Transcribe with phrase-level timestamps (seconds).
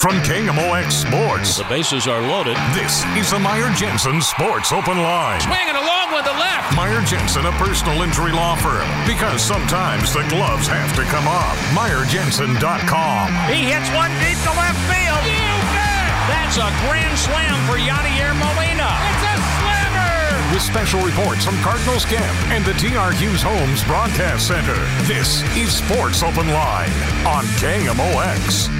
[0.00, 2.56] From KMOX Sports, The bases are loaded.
[2.72, 5.40] this is the Meyer Jensen Sports Open Line.
[5.44, 6.74] Swinging along with the left.
[6.74, 8.88] Meyer Jensen, a personal injury law firm.
[9.06, 11.52] Because sometimes the gloves have to come off.
[11.76, 13.28] MeyerJensen.com.
[13.52, 15.20] He hits one deep to left field.
[15.28, 16.08] You bet.
[16.32, 18.88] That's a grand slam for Yadier Molina.
[19.04, 20.56] It's a slammer.
[20.56, 24.80] With special reports from Cardinals Camp and the TR Hughes Homes Broadcast Center.
[25.04, 26.88] This is Sports Open Line
[27.28, 28.72] on KMOX.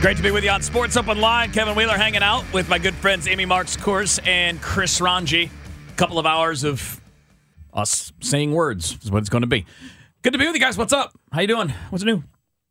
[0.00, 1.52] Great to be with you on Sports Open Line.
[1.52, 5.50] Kevin Wheeler hanging out with my good friends Amy Marks Course and Chris Rongey.
[5.90, 7.02] A couple of hours of
[7.74, 9.66] us saying words is what it's going to be.
[10.22, 10.78] Good to be with you guys.
[10.78, 11.12] What's up?
[11.30, 11.74] How you doing?
[11.90, 12.24] What's new?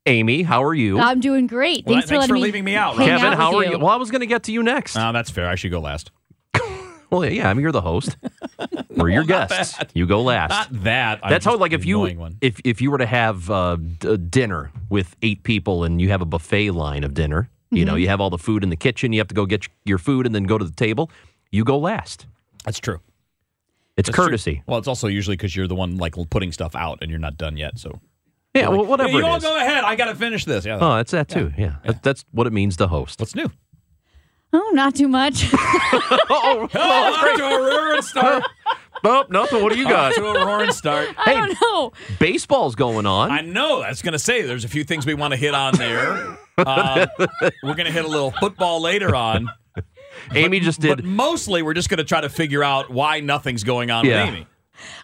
[0.07, 0.99] Amy, how are you?
[0.99, 1.85] I'm doing great.
[1.85, 3.19] Well, Thanks, thanks for, for leaving me out, hang Rob.
[3.19, 3.77] Kevin, out how with are you?
[3.77, 4.97] Well, I was going to get to you next.
[4.97, 5.47] Oh, that's fair.
[5.47, 6.09] I should go last.
[7.11, 8.17] well, yeah, I mean, you're the host.
[8.95, 9.77] We're your guests.
[9.77, 9.91] bad.
[9.93, 10.49] You go last.
[10.49, 11.19] Not that.
[11.23, 12.37] I'm That's how, like, if you one.
[12.41, 16.21] if if you were to have uh, d- dinner with eight people and you have
[16.21, 17.87] a buffet line of dinner, you Mm-hmm.
[17.87, 19.13] know, you have all the food in the kitchen.
[19.13, 21.11] You have to go get your food and then go to the table.
[21.51, 22.25] You go last.
[22.65, 22.99] That's true.
[23.95, 24.25] It's That's true.
[24.25, 24.63] courtesy.
[24.65, 27.37] Well, it's also usually because you're the one like putting stuff out and you're not
[27.37, 27.77] done yet.
[27.77, 27.99] So
[28.55, 29.83] Yeah, well, whatever Hey, you all go ahead.
[29.83, 30.65] I got to finish this.
[30.65, 30.79] Yeah.
[30.81, 31.51] Oh, that's that too.
[31.57, 33.19] Yeah, That, that's what it means to host.
[33.19, 33.49] What's new?
[34.51, 35.45] Oh, not too much.
[35.53, 38.43] oh, Oh, to a roaring start.
[39.03, 39.61] oh, nothing.
[39.63, 40.13] What do you got?
[40.15, 41.09] to a roaring start.
[41.17, 41.91] I don't know.
[42.19, 43.31] Baseball's going on.
[43.31, 43.81] I know.
[43.81, 46.37] I was going to say there's a few things we want to hit on there.
[46.57, 47.05] Uh,
[47.63, 49.49] we're going to hit a little football later on.
[50.33, 50.97] Amy just did.
[50.97, 54.25] But mostly, we're just going to try to figure out why nothing's going on Yeah.
[54.25, 54.47] with Amy.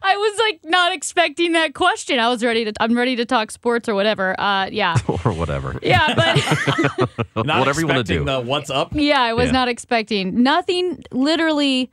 [0.02, 2.20] I was like not expecting that question.
[2.20, 2.74] I was ready to.
[2.80, 4.40] I'm ready to talk sports or whatever.
[4.40, 5.80] Uh, yeah, or whatever.
[5.82, 8.32] yeah, but Not Whatever you wanna expecting do.
[8.32, 8.90] The what's up?
[8.94, 9.52] yeah, I was Yeah.
[9.54, 11.04] not expecting nothing.
[11.12, 11.92] Literally,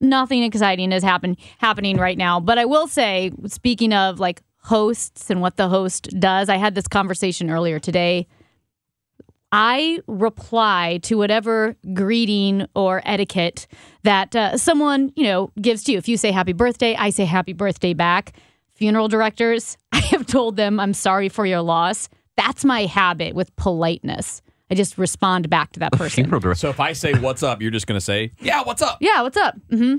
[0.00, 2.40] nothing exciting is happen happening right now.
[2.40, 6.74] But I will say, speaking of like hosts and what the host does, I had
[6.74, 8.26] this conversation earlier today.
[9.50, 13.66] I reply to whatever greeting or etiquette
[14.02, 15.98] that uh, someone, you know, gives to you.
[15.98, 18.34] If you say happy birthday, I say happy birthday back.
[18.74, 22.08] Funeral directors, I have told them I'm sorry for your loss.
[22.36, 24.42] That's my habit with politeness.
[24.70, 26.54] I just respond back to that person.
[26.54, 28.98] So if I say what's up, you're just going to say, yeah, what's up?
[29.00, 29.56] yeah, what's up?
[29.70, 29.96] hmm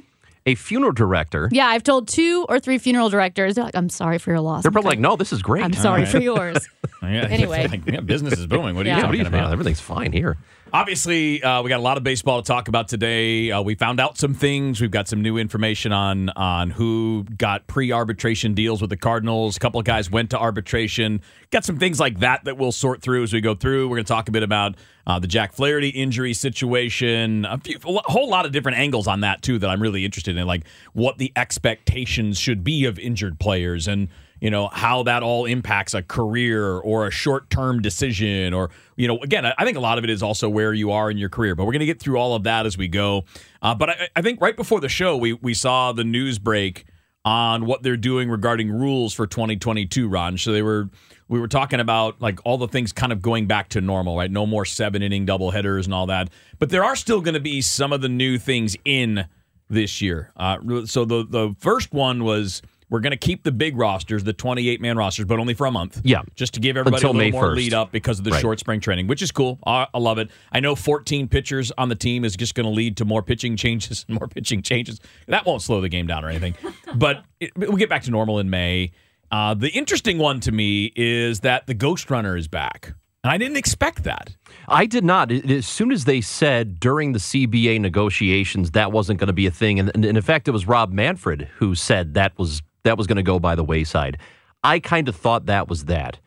[0.49, 1.47] A funeral director.
[1.51, 4.63] Yeah, I've told two or three funeral directors, they're like, I'm sorry for your loss.
[4.63, 5.63] They're I'm probably like, no, this is great.
[5.63, 6.09] I'm sorry right.
[6.09, 6.57] for yours.
[7.01, 7.65] Yeah, Anyway.
[7.67, 8.75] like, yeah, business is booming.
[8.75, 8.97] What are Yeah.
[8.97, 9.53] you what talking do you, about?
[9.53, 10.37] everything's fine here.
[10.73, 13.49] Obviously, uh, we got a lot of baseball to talk about today.
[13.51, 14.79] Uh, we found out some things.
[14.81, 19.57] We've got some new information on on who got pre-arbitration deals with the Cardinals.
[19.57, 21.21] A couple of guys went to arbitration.
[21.51, 23.87] Got some things like that that we'll sort through as we go through.
[23.89, 24.75] We're going to talk a bit about
[25.09, 27.43] uh, the Jack Flaherty injury situation.
[27.43, 30.37] A, few, a whole lot of different angles on that too that I'm really interested
[30.37, 34.09] in, like what the expectations should be of injured players and
[34.39, 39.17] you know how that all impacts a career or a short-term decision or you know
[39.17, 41.55] again i think a lot of it is also where you are in your career
[41.55, 43.25] but we're going to get through all of that as we go
[43.61, 46.85] uh, but I, I think right before the show we we saw the news break
[47.25, 50.37] on what they're doing regarding rules for 2022 ron.
[50.37, 50.89] So they were
[51.27, 54.31] we were talking about like all the things kind of going back to normal right?
[54.31, 56.29] No more seven inning double headers and all that.
[56.57, 59.25] But there are still going to be some of the new things in
[59.69, 60.31] this year.
[60.35, 64.33] Uh, so the the first one was we're going to keep the big rosters, the
[64.33, 66.01] 28 man rosters, but only for a month.
[66.03, 66.21] Yeah.
[66.35, 67.55] just to give everybody Until a little May more 1st.
[67.55, 68.41] lead up because of the Right.
[68.41, 69.59] short spring training, which is cool.
[69.65, 70.29] I, I love it.
[70.51, 73.55] I know 14 pitchers on the team is just going to lead to more pitching
[73.55, 74.99] changes and more pitching changes.
[75.27, 76.55] That won't slow the game down or anything,
[76.95, 78.91] but it, we'll get back to normal in May.
[79.31, 83.37] Uh, the interesting one to me is that the Ghost Runner is back, and I
[83.37, 84.35] didn't expect that.
[84.67, 85.31] I did not.
[85.31, 89.51] As soon as they said during the CBA negotiations that wasn't going to be a
[89.51, 93.07] thing, and, and in fact, it was Rob Manfred who said that was that was
[93.07, 94.17] going to go by the wayside.
[94.63, 96.19] I kind of thought that was that,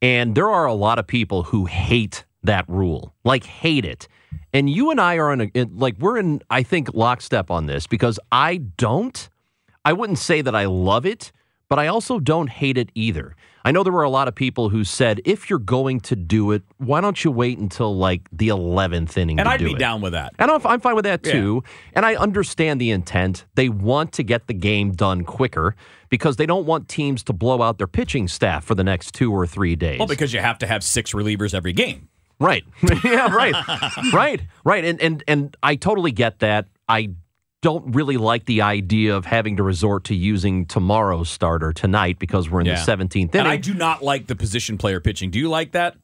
[0.00, 4.08] and there are a lot of people who hate that rule, like hate it.
[4.52, 7.86] And you and I are in a like we're in I think lockstep on this
[7.86, 9.28] because I don't.
[9.84, 11.32] I wouldn't say that I love it,
[11.72, 13.34] but I also don't hate it either.
[13.64, 16.50] I know there were a lot of people who said, if you're going to do
[16.50, 19.78] it, why don't you wait until like the 11th inning And I'd do be it?
[19.78, 20.34] down with that.
[20.38, 21.32] And I'm, I'm fine with that Yeah.
[21.32, 21.64] too.
[21.94, 23.46] And I understand the intent.
[23.54, 25.74] They want to get the game done quicker
[26.10, 29.32] because they don't want teams to blow out their pitching staff for the next two
[29.32, 29.98] or three days.
[29.98, 32.08] Well, because you have to have six relievers every game.
[32.38, 32.64] Right.
[33.04, 33.54] yeah, right.
[34.12, 34.42] right.
[34.62, 34.84] Right.
[34.84, 36.66] And and and I totally get that.
[36.86, 37.10] I
[37.62, 42.50] don't really like the idea of having to resort to using tomorrow's starter tonight because
[42.50, 42.74] we're in Yeah.
[42.74, 43.40] the 17th inning.
[43.46, 45.30] And I do not like the position player pitching.
[45.30, 45.96] Do you like that?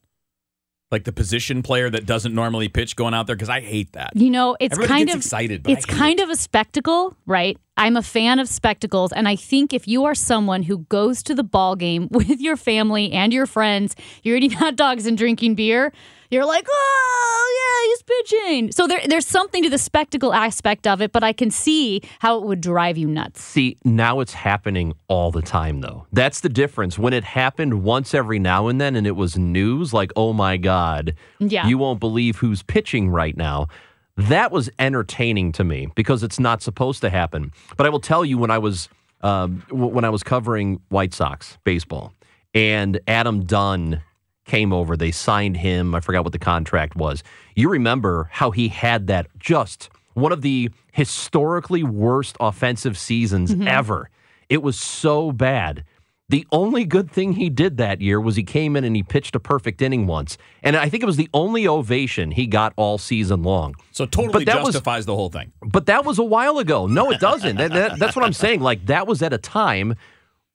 [0.91, 4.13] like the position player that doesn't normally pitch going out there because I hate that.
[4.15, 6.23] You know, it's Everybody kind gets of excited, but it's kind it.
[6.23, 7.59] of a spectacle, right?
[7.77, 11.35] I'm a fan of spectacles, and I think if you are someone who goes to
[11.35, 15.57] the ball game with your family and your friends, you're eating hot dogs and drinking
[15.57, 15.93] beer,
[16.31, 18.73] you're like, oh yeah, he's pitching.
[18.73, 22.39] So there, there's something to the spectacle aspect of it, but I can see how
[22.39, 23.43] it would drive you nuts.
[23.43, 26.07] See, now it's happening all the time, though.
[26.13, 26.99] That's the difference.
[26.99, 30.57] When it happened once every now and then and it was news, like, oh my
[30.57, 31.67] God, Yeah.
[31.67, 33.69] you won't believe who's pitching right now.
[34.17, 37.53] That was entertaining to me because it's not supposed to happen.
[37.77, 38.89] But I will tell you, when I was
[39.23, 42.13] um, when I was covering White Sox baseball,
[42.55, 44.01] and Adam Dunn
[44.49, 45.95] came over, they signed him.
[45.95, 47.23] I forgot what the contract was.
[47.55, 53.69] You remember how he had that just one of the historically worst offensive seasons mm-hmm.
[53.69, 54.11] ever.
[54.49, 55.85] It was so bad.
[56.31, 59.35] The only good thing he did that year was he came in and he pitched
[59.35, 60.37] a perfect inning once.
[60.63, 63.77] And I think it was the only ovation he got all season long.
[63.93, 65.53] So totally But that was- justifies the whole thing.
[65.63, 66.87] But that was a while ago.
[66.87, 67.57] No, it doesn't.
[67.57, 68.61] That- that- that's what I'm saying.
[68.61, 69.95] Like, that was at a time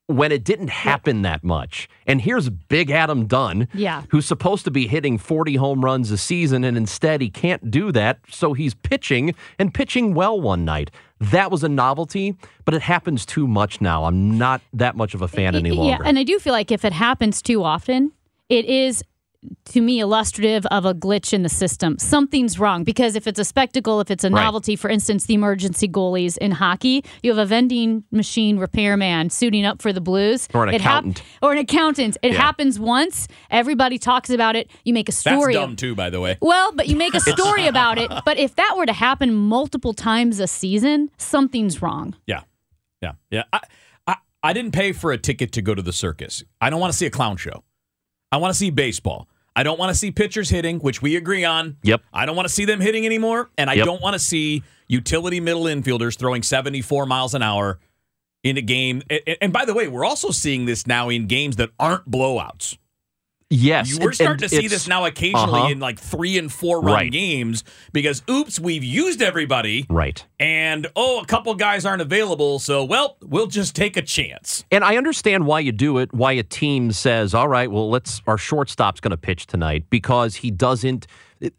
[0.07, 1.87] when it didn't happen that much.
[2.05, 4.03] And here's Big Adam Dunn, Yeah.
[4.09, 7.91] who's supposed to be hitting 40 home runs a season, and instead he can't do
[7.93, 8.19] that.
[8.29, 10.91] So he's pitching and pitching well one night.
[11.19, 12.35] That was a novelty,
[12.65, 14.03] but it happens too much now.
[14.03, 16.03] I'm not that much of a fan any Yeah, longer.
[16.03, 18.11] and I do feel like if it happens too often,
[18.49, 19.03] it is
[19.65, 21.97] to me illustrative of a glitch in the system.
[21.99, 24.43] Something's wrong because if it's a spectacle, if it's a Right.
[24.43, 29.65] novelty, for instance, the emergency goalies in hockey, you have a vending machine repairman suiting
[29.65, 31.23] up for the Blues, Or an It hap- accountant.
[31.41, 32.17] or an accountant.
[32.21, 32.41] It Yeah.
[32.41, 34.69] happens once, everybody talks about it.
[34.85, 35.53] You make a story.
[35.53, 36.37] That's dumb too, by the way.
[36.41, 38.11] well, but you make a story about it.
[38.25, 42.15] But if that were to happen multiple times a season, something's wrong.
[42.27, 42.41] Yeah,
[43.01, 43.43] yeah, yeah.
[43.51, 43.59] I,
[44.07, 46.43] I I didn't pay for a ticket to go to the circus.
[46.61, 47.63] I don't want to see a clown show.
[48.33, 49.27] I want to see baseball.
[49.55, 51.77] I don't want to see pitchers hitting, which we agree on.
[51.83, 52.01] Yep.
[52.11, 53.85] I don't want to see them hitting anymore, and I Yep.
[53.85, 57.79] don't want to see utility middle infielders throwing 74 miles an hour
[58.43, 59.03] in a game.
[59.11, 62.75] And, and by the way, we're also seeing this now in games that aren't blowouts.
[63.53, 63.99] Yes.
[63.99, 65.69] We're starting to see this now occasionally Uh-huh.
[65.69, 67.11] in like three and four run Right.
[67.11, 70.25] games because oops, we've used everybody, Right.
[70.39, 74.63] and oh, a couple guys aren't available, so well, we'll just take a chance.
[74.71, 78.21] And I understand why you do it, why a team says, all right, well, let's,
[78.27, 81.07] our shortstop's going to pitch tonight because he doesn't,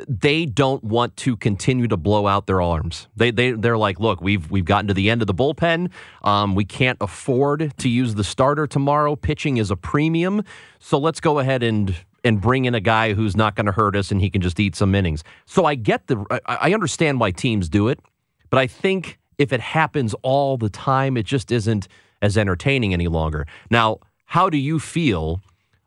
[0.09, 3.09] they don't want to continue to blow out their arms.
[3.17, 5.91] They, they, they're like, look, we've, we've gotten to the end of the bullpen.
[6.23, 9.17] Um, we can't afford to use the starter tomorrow.
[9.17, 10.43] Pitching is a premium.
[10.79, 11.95] So let's go ahead and,
[12.25, 14.59] and bring in a guy who's not going to hurt us and he can just
[14.59, 15.23] eat some innings.
[15.45, 18.01] So I get the, I, I understand why teams do it,
[18.49, 21.89] but I think if it happens all the time, it just isn't
[22.23, 23.47] as entertaining any longer.
[23.71, 25.43] Now, how do you feel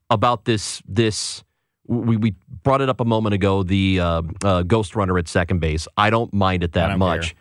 [0.09, 0.83] about this?
[0.87, 1.43] This
[1.87, 3.63] we, we brought it up a moment ago.
[3.63, 5.87] The uh, uh, ghost runner at second base.
[5.97, 7.29] I don't mind it that much.
[7.29, 7.39] care.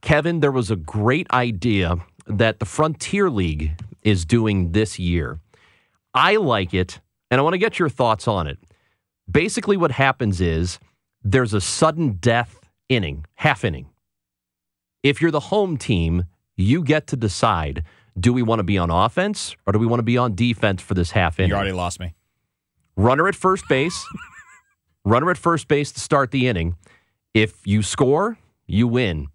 [0.00, 3.72] Kevin, there was a great idea that the Frontier League
[4.02, 5.40] is doing this year.
[6.14, 7.00] I like it,
[7.30, 8.58] and I want to get your thoughts on it.
[9.30, 10.78] Basically, what happens is
[11.22, 13.86] there's a sudden death inning, half inning.
[15.02, 16.24] If you're the home team,
[16.56, 17.84] you get to decide
[18.18, 20.82] do we want to be on offense or do we want to be on defense
[20.82, 21.50] for this half inning?
[21.50, 22.14] You already lost me.
[22.98, 24.04] Runner at first base,
[25.04, 26.76] runner at first base to start the inning.
[27.32, 28.36] If you score,
[28.66, 29.28] you win.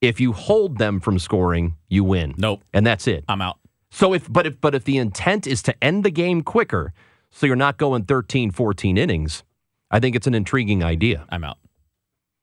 [0.00, 2.34] If you hold them from scoring, you win.
[2.38, 3.24] Nope, And that's it.
[3.28, 3.58] I'm out.
[3.90, 6.92] So if but if but if the intent is to end the game quicker,
[7.30, 9.42] so you're not going 13, 14 innings,
[9.90, 11.26] I think it's an intriguing idea.
[11.30, 11.58] I'm out.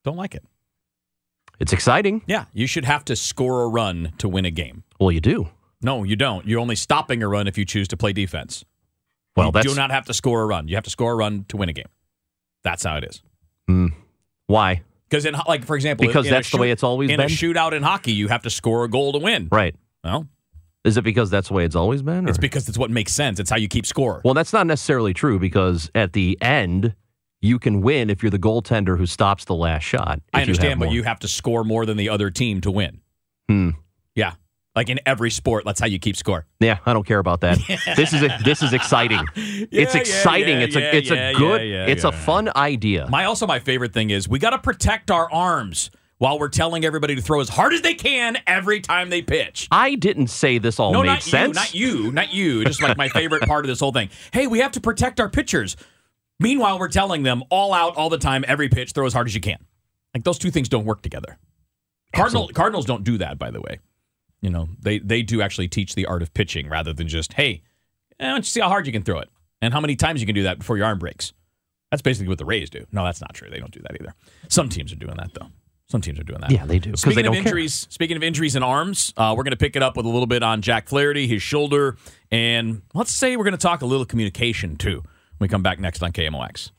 [0.04, 0.44] Don't like it.
[1.60, 2.24] It's exciting.
[2.26, 4.84] Yeah, you should have to score a run to win a game.
[5.00, 5.50] Well, you do.
[5.82, 6.46] No, you don't.
[6.48, 8.66] You're only stopping a run if you choose to play defense.
[9.36, 10.68] Well, you do not have to score a run.
[10.68, 11.90] You have to score a run to win a game.
[12.64, 13.22] That's how it is.
[14.48, 14.82] why.
[15.10, 17.26] Because in like for example, Because in a that's the way it's always in been?
[17.28, 19.48] a shootout in hockey, you have to score a goal to win.
[19.52, 19.76] Right.
[20.04, 20.28] Well,
[20.84, 22.26] Is it because that's the way it's always been?
[22.26, 23.40] or- it's because it's what makes sense.
[23.40, 24.22] It's how you keep score.
[24.24, 26.96] Well, that's not necessarily true because at the end,
[27.42, 30.22] you can win if you're the goaltender who stops the last shot.
[30.34, 32.72] I if you understand, but you have to score more than the other team to
[32.72, 33.02] win.
[33.48, 33.72] Hmm.
[34.16, 34.34] Yeah,
[34.76, 36.46] like in every sport, that's how you keep score.
[36.60, 37.60] Yeah, I don't care about that.
[37.96, 39.26] This is a, this is exciting.
[39.36, 40.60] it's exciting.
[40.60, 41.62] yeah, it's yeah, a it's yeah, a good.
[41.62, 43.08] yeah, yeah, it's a fun idea.
[43.10, 46.86] My also my favorite thing is we got to protect our arms while we're telling
[46.86, 49.68] everybody to throw as hard as they can every time they pitch.
[49.72, 51.74] I didn't say this all no, made not sense.
[51.74, 52.66] you, not you, not you.
[52.66, 54.10] Just like my favorite part of this whole thing.
[54.32, 55.76] Hey, we have to protect our pitchers.
[56.40, 59.36] Meanwhile, we're telling them all out, all the time, every pitch, throw as hard as
[59.36, 59.58] you can.
[60.14, 61.38] Like those two things don't work together.
[62.14, 63.80] Cardinal, Cardinals don't do that, by the way.
[64.46, 67.64] You know, they they do actually teach the art of pitching rather than just, hey,
[68.20, 69.28] eh, why don't you see how hard you can throw it
[69.60, 71.34] and how many times you can do that before your arm breaks.
[71.90, 72.86] That's basically what the Rays do.
[72.92, 73.50] No, that's not true.
[73.50, 74.14] They don't do that either.
[74.48, 75.48] Some teams are doing that though.
[75.90, 76.52] Some teams are doing that.
[76.52, 76.96] Yeah, they do.
[76.96, 77.42] Speaking they of don't care.
[77.42, 80.10] injuries, speaking of injuries in arms, uh, we're going to pick it up with a
[80.10, 81.98] little bit on Jack Flaherty, his shoulder,
[82.30, 85.02] and let's say we're going to talk a little communication too.
[85.38, 86.70] When we come back next on KMOX.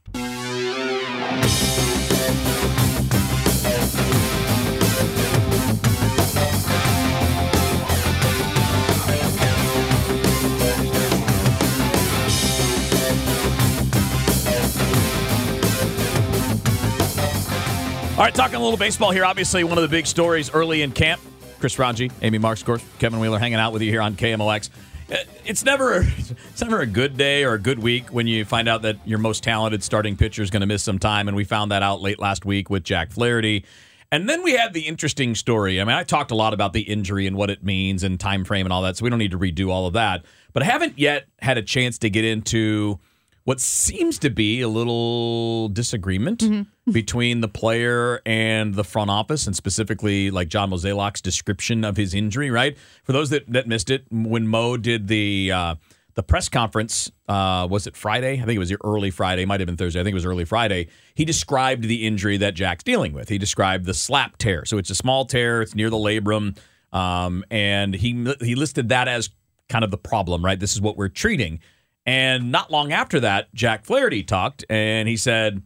[18.17, 19.27] All right, talking a little baseball here.
[19.27, 21.21] Obviously, one of the big stories early in camp.
[21.61, 24.71] Chris Rongey, Amy Marks, of course, Kevin Wheeler hanging out with you here on KMOX.
[25.13, 28.69] Uh, It's never, it's never a good day or a good week when you find
[28.69, 31.45] out that your most talented starting pitcher is going to miss some time, and we
[31.45, 33.67] found that out late last week with Jack Flaherty.
[34.11, 35.79] And then we had the interesting story.
[35.79, 38.47] I mean, I talked a lot about the injury and what it means and time
[38.47, 40.25] frame and all that, so we don't need to redo all of that.
[40.55, 42.99] But I haven't yet had a chance to get into
[43.45, 46.43] what seems to be a little disagreement
[46.91, 52.15] between the player and the front office, and specifically like John Mozeliak's description of his
[52.15, 52.51] injury.
[52.51, 55.75] Right for those that, that missed it, when Mo did the uh,
[56.15, 58.35] the press conference, uh, was it Friday?
[58.35, 60.01] I think it was early Friday, might have been Thursday.
[60.01, 60.89] I think it was early Friday.
[61.15, 63.29] He described the injury that Jack's dealing with.
[63.29, 64.65] He described the slap tear.
[64.65, 65.63] So it's a small tear.
[65.63, 66.57] It's near the labrum,
[66.93, 69.31] um, and he he listed that as
[69.69, 70.45] kind of the problem.
[70.45, 71.61] Right, this is what we're treating.
[72.07, 75.65] And not long after that, Jack Flaherty talked and he said,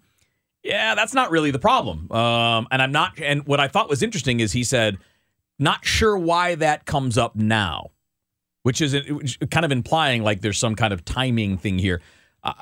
[0.63, 2.11] Yeah, that's not really the problem.
[2.13, 4.99] Um, and I'm not, and what I thought was interesting is he said,
[5.59, 7.91] Not sure why that comes up now,
[8.63, 8.95] which is
[9.51, 12.03] kind of implying like there's some kind of timing thing here.
[12.45, 12.53] Uh,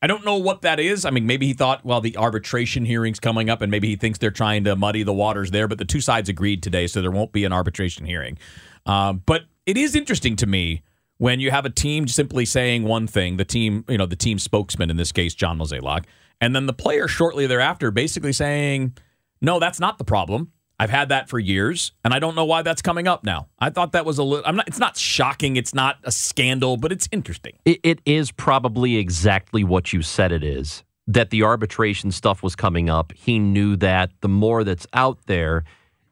[0.00, 1.04] I don't know what that is.
[1.04, 4.18] I mean, maybe he thought, well, the arbitration hearing's coming up, and maybe he thinks
[4.18, 5.66] they're trying to muddy the waters there.
[5.66, 8.38] But the two sides agreed today, so there won't be an arbitration hearing.
[8.86, 10.82] Um, but it is interesting to me
[11.18, 14.38] when you have a team simply saying one thing, the team, you know, the team
[14.38, 16.04] spokesman in this case, John Mozeliak,
[16.40, 18.96] and then the player shortly thereafter basically saying,
[19.40, 20.52] "No, that's not the problem.
[20.80, 23.70] I've had that for years, and I don't know why that's coming up now." I
[23.70, 24.44] thought that was a little.
[24.46, 24.68] I'm not.
[24.68, 25.56] It's not shocking.
[25.56, 27.58] It's not a scandal, but it's interesting.
[27.64, 30.84] It, it is probably exactly what you said it is.
[31.06, 33.12] That the arbitration stuff was coming up.
[33.16, 35.64] He knew that the more that's out there,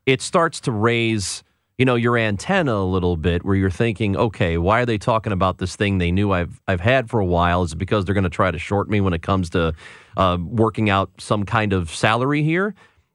[0.06, 1.44] it starts to raise,
[1.78, 5.32] you know, your antenna a little bit where you're thinking, okay, why are they talking
[5.32, 7.62] about this thing they knew I've I've had for a while?
[7.62, 9.74] Is it because they're going to try to short me when it comes to
[10.16, 12.74] uh, working out some kind of salary here?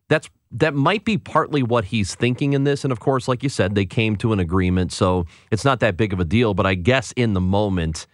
[0.09, 2.83] That's that might be partly what he's thinking in this.
[2.83, 5.97] And of course, like you said, they came to an agreement, so it's not that
[5.97, 6.53] big of a deal.
[6.53, 8.05] But I guess in the moment,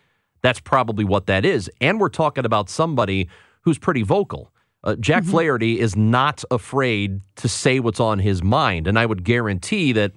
[0.42, 1.70] that's probably what that is.
[1.82, 3.28] And we're talking about somebody
[3.62, 4.54] who's pretty vocal.
[4.84, 8.88] Uh, Jack Flaherty is not afraid to say what's on his mind.
[8.88, 10.14] And I would guarantee that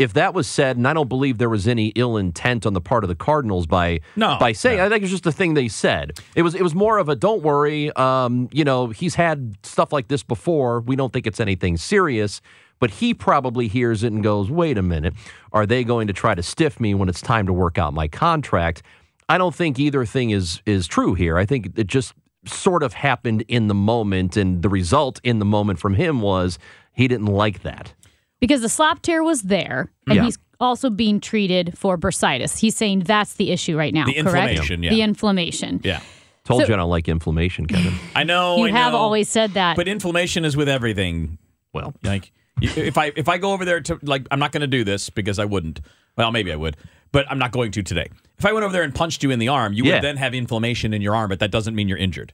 [0.00, 2.80] if that was said, and I don't believe there was any ill intent on the
[2.80, 4.86] part of the Cardinals by No, by saying, no.
[4.86, 6.18] I think it's just a thing they said.
[6.34, 9.92] It was it was more of a don't worry, um, you know, he's had stuff
[9.92, 10.80] like this before.
[10.80, 12.40] We don't think it's anything serious.
[12.78, 15.12] But he probably hears it and goes, wait a minute,
[15.52, 18.08] are they going to try to stiff me when it's time to work out my
[18.08, 18.82] contract?
[19.28, 21.36] I don't think either thing is is true here.
[21.36, 22.14] I think it just
[22.46, 26.58] sort of happened in the moment, and the result in the moment from him was
[26.94, 27.92] he didn't like that.
[28.40, 30.24] Because the slap tear was there, and Yeah.
[30.24, 32.58] he's also being treated for bursitis.
[32.58, 34.04] He's saying that's the issue right now.
[34.06, 34.26] The correct?
[34.54, 34.90] inflammation, yeah.
[34.90, 35.80] The inflammation.
[35.84, 36.00] Yeah,
[36.44, 37.94] Told So- you I don't like inflammation, Kevin.
[38.14, 38.56] I know.
[38.58, 38.98] You I have know.
[38.98, 39.76] always said that.
[39.76, 41.38] but inflammation is with everything.
[41.72, 44.66] well, Like if I if I go over there to like I'm not going to
[44.66, 45.80] do this because I wouldn't.
[46.16, 46.76] Well, maybe I would,
[47.12, 48.08] but I'm not going to today.
[48.38, 49.94] If I went over there and punched you in the arm, you Yeah.
[49.94, 52.32] would then have inflammation in your arm, but that doesn't mean you're injured.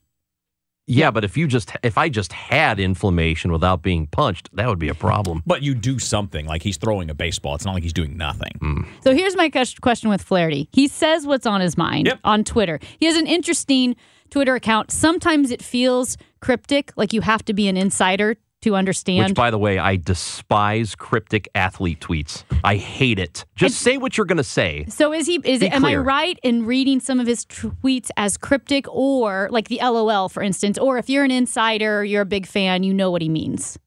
[0.86, 4.78] Yeah, but if you just if I just had inflammation without being punched, that would
[4.78, 5.42] be a problem.
[5.46, 7.54] But you do something like he's throwing a baseball.
[7.54, 8.52] It's not like he's doing nothing.
[8.60, 8.82] Hmm.
[9.02, 10.68] So here's my question with Flaherty.
[10.72, 12.20] He says what's on his mind Yep.
[12.24, 12.78] on Twitter.
[12.98, 13.96] He has an interesting
[14.30, 14.90] Twitter account.
[14.90, 18.36] Sometimes it feels cryptic, like you have to be an insider
[18.66, 19.28] to understand.
[19.30, 22.44] Which, by the way, I despise cryptic athlete tweets.
[22.62, 23.44] I hate it.
[23.56, 24.84] Just say what you're going to say.
[24.88, 25.36] so is he?
[25.44, 25.72] Is Be it?
[25.72, 30.28] Am I right in reading some of his tweets as cryptic, or like the LOL,
[30.28, 33.28] for instance, or if you're an insider, you're a big fan, you know what he
[33.28, 33.78] means?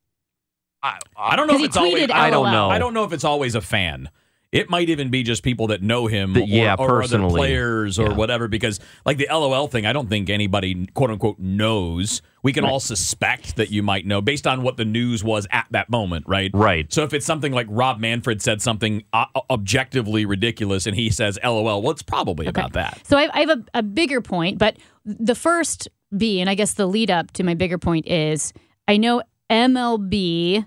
[0.82, 2.04] I don't know 'Cause if he it's always.
[2.08, 2.70] tweeted I don't know.
[2.70, 4.10] I don't know if it's always a fan.
[4.52, 7.32] It might even be just people that know him, That- yeah, or, or other personally.
[7.38, 8.14] players or Yeah.
[8.16, 8.48] whatever.
[8.48, 12.22] Because like the LOL thing, I don't think anybody quote unquote knows.
[12.44, 15.68] We can all suspect that you might know based on what the news was at
[15.72, 16.52] that moment, right?
[16.54, 16.92] Right.
[16.92, 21.38] So if it's something like Rob Manfred said something uh, objectively ridiculous, and he says
[21.44, 23.02] LOL, well, it's probably about that.
[23.06, 26.74] So I, I have a, a bigger point, but the first B, and I guess
[26.74, 28.54] the lead up to my bigger point is
[28.88, 30.66] I know MLB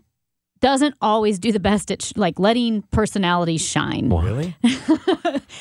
[0.61, 4.09] doesn't always do the best at sh- like letting personalities shine.
[4.11, 4.57] Really?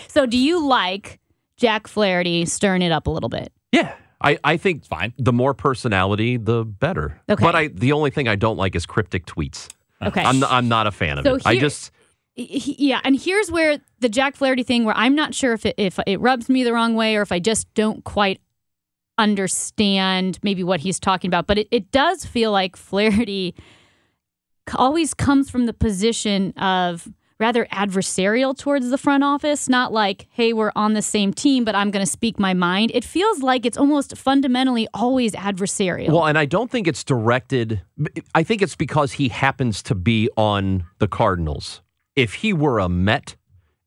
[0.07, 1.19] So do you like
[1.57, 3.51] Jack Flaherty stirring it up a little bit?
[3.71, 3.93] Yeah.
[4.23, 5.13] I, I think fine.
[5.17, 7.19] the more personality, the better.
[7.29, 7.43] Okay.
[7.43, 9.67] But I the only thing I don't like is cryptic tweets.
[10.01, 10.21] Okay.
[10.23, 11.41] I'm, I'm not a fan of So it.
[11.45, 11.91] I here- just
[12.35, 15.75] He- yeah, and here's where the Jack Flaherty thing, where I'm not sure if it,
[15.77, 18.39] if it rubs me the wrong way or if I just don't quite
[19.17, 23.55] understand maybe what he's talking about, but it, it does feel like Flaherty
[24.75, 27.07] always comes from the position of
[27.41, 31.75] rather adversarial towards the front office, not like, hey, we're on the same team, but
[31.75, 32.91] I'm going to speak my mind.
[32.93, 36.09] It feels like it's almost fundamentally always adversarial.
[36.09, 37.81] Well, and I don't think it's directed.
[38.35, 41.81] I think it's because he happens to be on the Cardinals.
[42.15, 43.35] If he were a Met,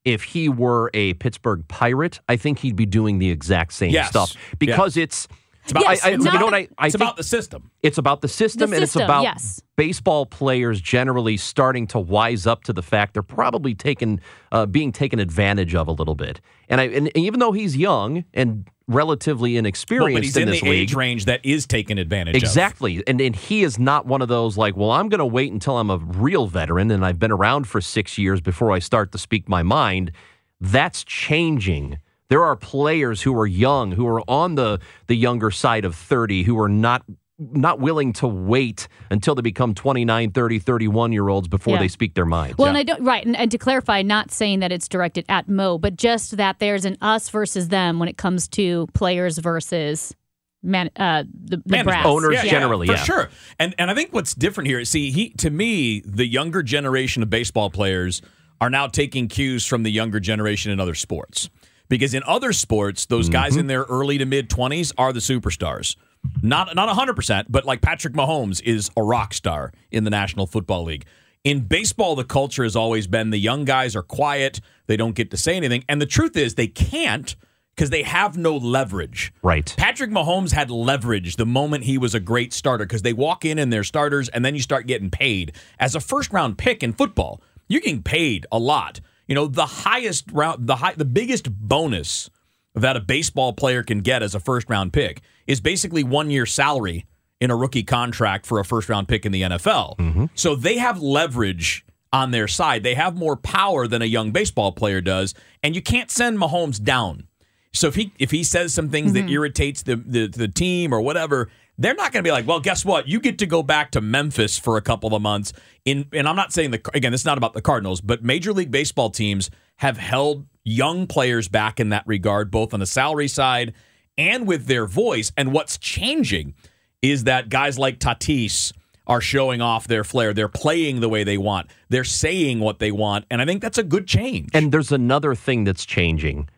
[0.04, 4.08] if he were a Pittsburgh Pirate, I think he'd be doing the exact same Yes.
[4.10, 5.28] stuff because it's.
[5.64, 7.70] It's about, Yes, I, I, it's you know what I, I it's about the system.
[7.82, 9.62] it's about the system, The and it's about yes.
[9.76, 14.20] baseball players generally starting to wise up to the fact they're probably taken
[14.52, 16.40] uh, being taken advantage of a little bit.
[16.68, 20.48] And I and even though he's young and relatively Well, inexperienced but he's in in
[20.50, 22.42] this the league, age range that is taken advantage of.
[22.42, 23.02] Exactly.
[23.06, 25.78] And and he is not one of those like, well, I'm going to wait until
[25.78, 29.18] I'm a real veteran and I've been around for 6 years before I start to
[29.18, 30.12] speak my mind.
[30.60, 31.98] That's changing.
[32.28, 36.44] There are players who are young, who are on the the younger side of 30
[36.44, 37.02] who are not
[37.38, 41.80] not willing to wait until they become 29, 30, 31 year olds before Yeah.
[41.80, 42.56] they speak their minds.
[42.56, 45.48] Well, and I don't right, and, and to clarify, not saying that it's directed at
[45.48, 50.14] Mo, but just that there's an us versus them when it comes to players versus
[50.62, 52.06] man, uh, the, the brass.
[52.06, 53.02] Owners generally, for yeah.
[53.02, 53.30] sure.
[53.58, 57.30] And and I think what's different here, see, he to me, the younger generation of
[57.30, 58.22] baseball players
[58.60, 61.50] are now taking cues from the younger generation in other sports.
[61.88, 63.60] Because in other sports, those guys Mm-hmm.
[63.60, 65.96] in their early to mid twenties are the superstars.
[66.42, 70.46] Not not hundred percent, but like Patrick Mahomes is a rock star in the National
[70.46, 71.04] Football League.
[71.44, 75.30] In baseball, the culture has always been the young guys are quiet, they don't get
[75.32, 75.84] to say anything.
[75.90, 77.36] And the truth is they can't
[77.76, 79.34] because they have no leverage.
[79.42, 79.74] Right.
[79.76, 83.58] Patrick Mahomes had leverage the moment he was a great starter because they walk in
[83.58, 85.52] and they're starters, and then you start getting paid.
[85.78, 89.00] As a first round pick in football, you're getting paid a lot.
[89.26, 92.30] You know, the highest round, the high, the biggest bonus
[92.74, 96.46] that a baseball player can get as a first round pick is basically one year
[96.46, 97.06] salary
[97.40, 99.96] in a rookie contract for a first round pick in the NFL.
[99.96, 100.24] Mm-hmm.
[100.34, 102.82] So they have leverage on their side.
[102.82, 106.82] They have more power than a young baseball player does, and you can't send Mahomes
[106.82, 107.28] down.
[107.72, 109.30] So if he if he says some things that mm-hmm.
[109.30, 112.84] irritates the, the the team or whatever, they're not going to be like, well, guess
[112.84, 113.08] what?
[113.08, 115.52] You get to go back to Memphis for a couple of months.
[115.84, 118.70] In and I'm not saying the again, it's not about the Cardinals, but Major League
[118.70, 123.74] Baseball teams have held young players back in that regard, both on the salary side
[124.16, 125.32] and with their voice.
[125.36, 126.54] And what's changing
[127.02, 128.72] is that guys like Tatis
[129.06, 130.32] are showing off their flair.
[130.32, 131.68] They're playing the way they want.
[131.90, 134.50] They're saying what they want, and I think that's a good change.
[134.54, 136.48] And there's another thing that's changing.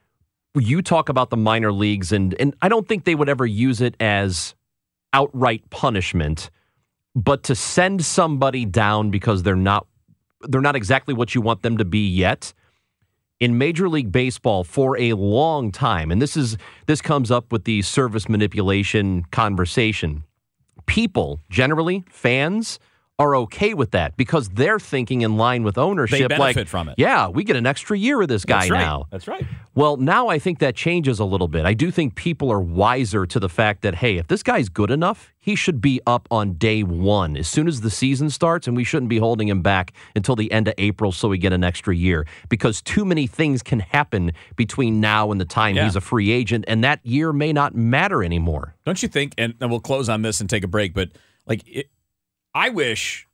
[0.55, 3.81] You talk about the minor leagues, and and I don't think they would ever use
[3.81, 4.55] it as
[5.17, 6.51] outright punishment,
[7.15, 9.87] but to send somebody down because they're not
[10.43, 12.53] they're not exactly what you want them to be yet.
[13.41, 17.65] In Major League Baseball for a long time, and this is this comes up with
[17.65, 20.25] the service manipulation conversation.
[20.85, 22.79] People, generally fans,
[23.19, 26.31] are okay with that because they're thinking in line with ownership.
[26.31, 26.97] like, benefit from it.
[26.99, 28.81] Yeah, we get an extra year of this guy That's right.
[28.81, 29.07] now.
[29.11, 29.45] That's right.
[29.75, 31.65] Well, now I think that changes a little bit.
[31.65, 34.91] I do think people are wiser to the fact that, hey, if this guy's good
[34.91, 38.77] enough, he should be up on day one as soon as the season starts, and
[38.77, 41.65] we shouldn't be holding him back until the end of April so we get an
[41.65, 45.85] extra year because too many things can happen between now and the time Yeah.
[45.85, 48.75] he's a free agent, and that year may not matter anymore.
[48.85, 49.33] Don't you think?
[49.39, 50.93] And, and we'll close on this and take a break.
[50.93, 51.11] But
[51.47, 51.89] like, it,
[52.57, 53.29] I wish,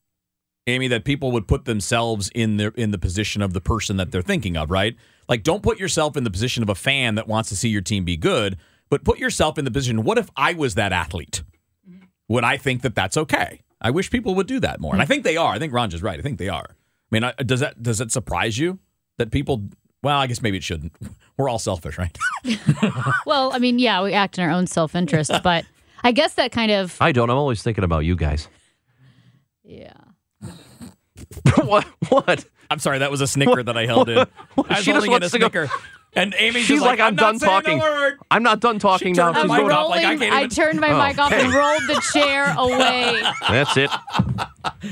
[0.66, 4.10] Amy, that people would put themselves in their in the position of the person that
[4.10, 4.70] they're thinking of.
[4.70, 4.96] Right?
[5.28, 7.82] Like, don't put yourself in the position of a fan that wants to see your
[7.82, 8.58] team be good,
[8.90, 10.02] but put yourself in the position.
[10.02, 11.44] What if I was that athlete?
[11.88, 12.06] Mm-hmm.
[12.28, 13.62] Would I think that that's okay?
[13.80, 15.52] I wish people would do that more, and I think they are.
[15.52, 16.18] I think Ron is right.
[16.18, 16.66] I think they are.
[16.70, 16.74] I
[17.10, 18.80] mean, does that does it surprise you
[19.18, 19.68] that people?
[20.02, 20.92] Well, I guess maybe it shouldn't.
[21.36, 22.16] We're all selfish, right?
[23.24, 25.64] Well, I mean, yeah, we act in our own self interest, but
[26.02, 27.30] I guess that kind of I don't.
[27.30, 28.48] I'm always thinking about you guys.
[29.78, 30.48] Yeah.
[31.64, 31.84] what?
[32.08, 32.44] What?
[32.70, 34.18] I'm sorry, that was a snicker that I held in.
[34.18, 35.70] I was She just holding in a wants to go- snicker.
[36.14, 37.78] And Amy's She's just like, I'm, not done saying a talking.
[37.78, 38.18] word.
[38.30, 39.32] I'm not done talking She now.
[39.32, 39.88] turned her She's mic going off.
[39.88, 43.22] like, I rolling, can't I even- turned my mic off and rolled the chair away.
[43.48, 43.90] That's it.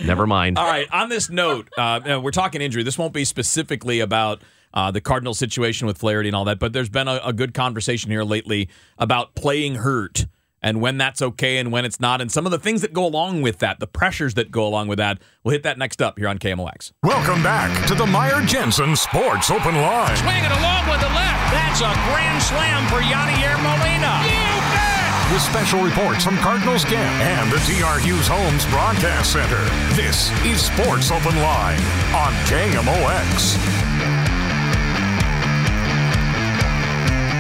[0.06, 0.56] Never mind.
[0.58, 0.88] All right.
[0.90, 1.80] On this note, uh,
[2.14, 2.82] uh, we're talking injury.
[2.84, 4.40] This won't be specifically about
[4.72, 7.52] uh, the Cardinal situation with Flaherty and all that, but there's been a, a good
[7.52, 10.24] conversation here lately about playing hurt
[10.62, 13.04] and when that's okay and when it's not, and some of the things that go
[13.06, 15.18] along with that, the pressures that go along with that.
[15.44, 16.92] We'll hit that next up here on KMOX.
[17.02, 20.16] Welcome back to the Meyer Jensen Sports Open Line.
[20.16, 21.52] Swing it along with the left.
[21.52, 24.20] That's a grand slam for Yadier Molina.
[24.24, 25.32] You bet.
[25.32, 29.64] with special reports from Cardinals Camp and the TR Hughes Homes Broadcast Center.
[29.94, 31.80] This is Sports Open Line
[32.14, 33.56] on KMOX.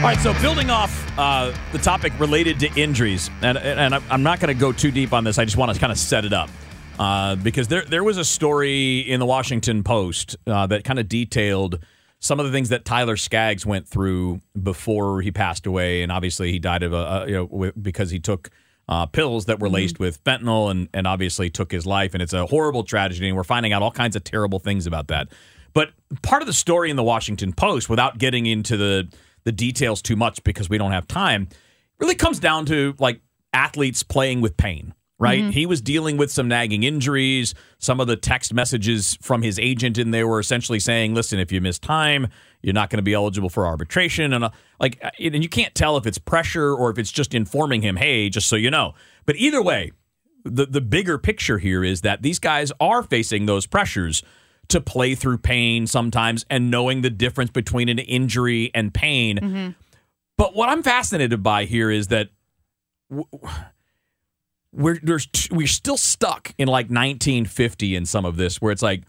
[0.00, 4.40] All right, so building off uh, the topic related to injuries, and, and I'm not
[4.40, 5.36] going to go too deep on this.
[5.36, 6.48] I just want to kind of set it up
[6.98, 11.06] uh, because there there was a story in the Washington Post uh, that kind of
[11.06, 11.80] detailed
[12.18, 16.50] some of the things that Tyler Skaggs went through before he passed away, and obviously
[16.50, 18.48] he died of a, you know because he took
[18.88, 20.04] uh, pills that were laced mm-hmm.
[20.04, 23.44] with fentanyl, and and obviously took his life, and it's a horrible tragedy, and we're
[23.44, 25.28] finding out all kinds of terrible things about that.
[25.74, 25.90] But
[26.22, 29.10] part of the story in the Washington Post, without getting into the
[29.50, 31.48] the details too much because we don't have time.
[31.98, 33.20] really comes down to like
[33.52, 35.42] athletes playing with pain, right?
[35.42, 35.50] Mm-hmm.
[35.50, 37.52] He was dealing with some nagging injuries.
[37.78, 41.50] Some of the text messages from his agent in there were essentially saying, "Listen, if
[41.50, 42.28] you miss time,
[42.62, 45.74] you're not going to be eligible for arbitration." And uh, like, uh, and you can't
[45.74, 48.94] tell if it's pressure or if it's just informing him, "Hey, just so you know."
[49.26, 49.90] But either way,
[50.44, 54.22] the the bigger picture here is that these guys are facing those pressures
[54.70, 59.38] to play through pain sometimes and knowing the difference between an injury and pain.
[59.38, 59.70] Mm-hmm.
[60.36, 62.30] But what I'm fascinated by here is that
[64.72, 69.02] we're there's we're still stuck in like 1950 in some of this where it's like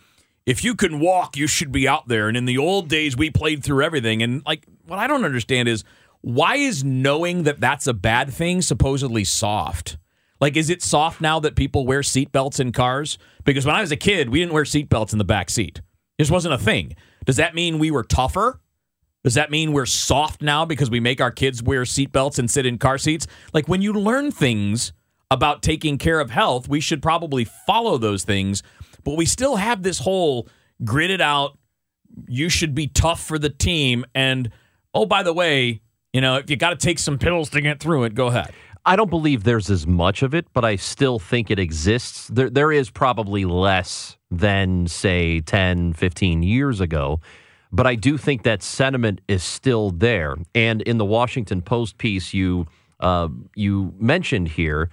[0.46, 3.30] if you can walk you should be out there and in the old days we
[3.30, 5.84] played through everything and like what I don't understand is
[6.22, 9.98] why is knowing that that's a bad thing supposedly soft?
[10.42, 13.20] Like, is it soft now that people wear seatbelts in cars?
[13.46, 15.82] Because when I was a kid, we didn't wear seatbelts in the back seat.
[16.18, 16.96] This wasn't a thing.
[17.26, 18.60] Does that mean we were tougher?
[19.24, 22.66] Does that mean we're soft now because we make our kids wear seatbelts and sit
[22.66, 23.28] in car seats?
[23.54, 24.94] Like, when you learn things
[25.30, 28.64] about taking care of health, we should probably follow those things.
[29.04, 30.48] But we still have this whole
[30.84, 31.58] gridded out,
[32.28, 34.06] you should be tough for the team.
[34.16, 34.50] And,
[34.94, 35.82] oh, by the way,
[36.14, 38.52] you know, if you got to take some pills to get through it, go ahead.
[38.86, 42.28] I don't believe there's as much of it, but I still think it exists.
[42.28, 47.20] There, there is probably less than, say, 10, 15 years ago.
[47.72, 50.36] But I do think that sentiment is still there.
[50.56, 52.66] And in the Washington Post piece you
[53.02, 54.90] uh, you mentioned here,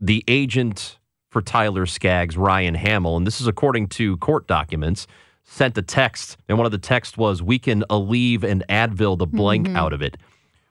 [0.00, 0.98] the agent
[1.28, 5.06] for Tyler Skaggs, Ryan Hamill, and this is according to court documents,
[5.44, 9.26] sent a text, and one of the texts was, "We can Aleve and Advil the
[9.26, 9.76] blank mm-hmm.
[9.76, 10.16] out of it."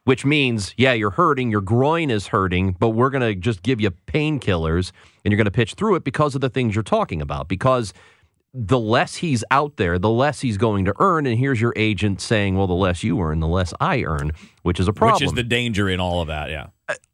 [0.05, 3.79] Which means, yeah, you're hurting, your groin is hurting, but we're going to just give
[3.79, 4.91] you painkillers
[5.23, 7.47] and you're going to pitch through it because of the things you're talking about.
[7.47, 7.93] Because
[8.51, 11.27] the less he's out there, the less he's going to earn.
[11.27, 14.31] And here's your agent saying, well, the less you earn, the less I earn,
[14.63, 15.15] which is a problem.
[15.15, 16.67] Which is the danger in all of that, yeah.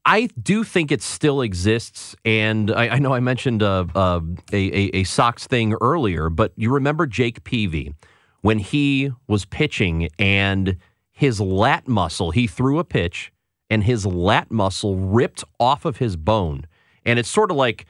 [0.05, 2.15] I do think it still exists.
[2.23, 4.21] And I, I know I mentioned uh, uh,
[4.53, 7.93] a, a, a Sox thing earlier, but you remember Jake Peavy
[8.41, 10.77] when he was pitching and–
[11.15, 13.31] his lat muscle, he threw a pitch
[13.69, 16.67] and his lat muscle ripped off of his bone.
[17.05, 17.85] And it's sort of like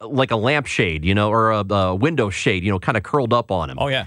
[0.00, 3.32] like a lampshade, you know, or a, a window shade, you know, kind of curled
[3.32, 3.78] up on him.
[3.80, 4.06] Oh yeah.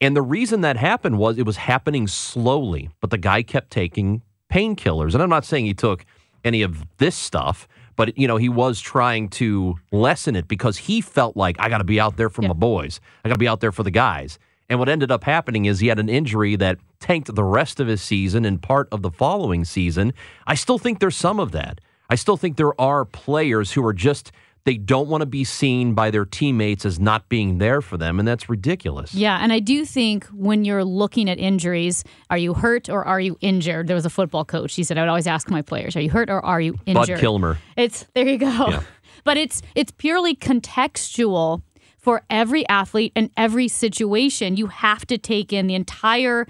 [0.00, 4.22] And the reason that happened was it was happening slowly, but the guy kept taking
[4.52, 5.14] painkillers.
[5.14, 6.04] And I'm not saying he took
[6.44, 11.00] any of this stuff, but you know, he was trying to lessen it because he
[11.00, 12.48] felt like I got to be out there for yeah.
[12.48, 13.00] my boys.
[13.24, 14.38] I got to be out there for the guys.
[14.72, 17.88] And what ended up happening is he had an injury that tanked the rest of
[17.88, 20.14] his season and part of the following season.
[20.46, 21.82] I still think there's some of that.
[22.08, 24.32] I still think there are players who are just
[24.64, 28.18] they don't want to be seen by their teammates as not being there for them,
[28.18, 29.12] and that's ridiculous.
[29.14, 33.20] Yeah, and I do think when you're looking at injuries, are you hurt or are
[33.20, 33.88] you injured?
[33.88, 34.74] There was a football coach.
[34.74, 37.16] He said I would always ask my players, "Are you hurt or are you injured?"
[37.16, 37.58] Bud Kilmer.
[37.76, 38.68] It's there you go.
[38.70, 38.82] Yeah.
[39.24, 41.62] But it's it's purely contextual
[42.02, 44.56] for every athlete and every situation.
[44.56, 46.46] You have to take in the entire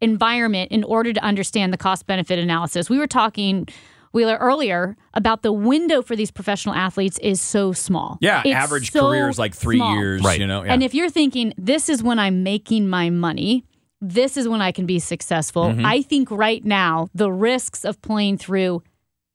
[0.00, 2.90] environment in order to understand the cost benefit analysis.
[2.90, 3.68] We were talking
[4.12, 8.18] Wheeler earlier about the window for these professional athletes is so small.
[8.20, 9.94] Yeah, it's average so career is like three small.
[9.94, 10.22] years.
[10.22, 10.38] Right.
[10.38, 10.72] You know, yeah.
[10.72, 13.64] and if you're thinking this is when I'm making my money,
[14.00, 15.64] this is when I can be successful.
[15.64, 15.86] Mm-hmm.
[15.86, 18.82] I think right now the risks of playing through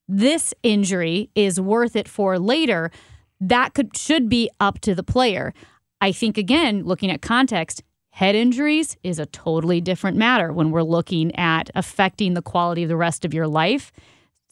[0.08, 2.92] this injury is worth it for later
[3.40, 5.54] that could should be up to the player.
[6.02, 10.84] I think again, looking at context, head injuries is a totally different matter when we're
[10.84, 13.92] looking at affecting the quality of the rest of your life.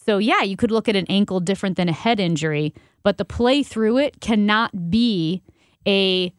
[0.06, 3.26] So yeah, you could look at an ankle different than a head injury, but the
[3.26, 5.41] play through it cannot be
[5.88, 6.32] a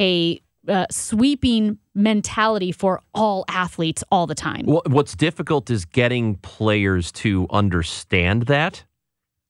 [0.00, 4.64] a uh, sweeping mentality for all athletes all the time.
[4.66, 8.84] What's difficult is getting players to understand that